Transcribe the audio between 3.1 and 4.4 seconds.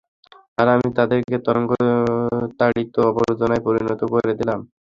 আবর্জনায় পরিণত করে